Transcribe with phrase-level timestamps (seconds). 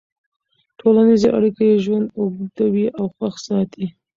[0.79, 3.85] ټولنیزې اړیکې ژوند اوږدوي او خوښ ساتي.